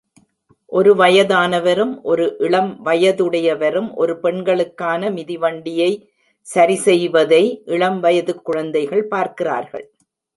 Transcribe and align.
ஒரு 0.69 0.91
வயதானவரும் 0.95 1.91
ஒரு 2.01 2.23
இளம் 2.39 2.71
வயதுடையவரும் 2.85 3.89
ஒரு 3.93 4.13
பெண்களுக்கான 4.19 5.11
மிதிவண்டியை 5.11 5.91
சரிசெய்வதை 6.47 7.43
இளம்வயது 7.67 8.35
குழந்தைகள் 8.41 9.05
பார்க்கிறார்கள். 9.07 9.85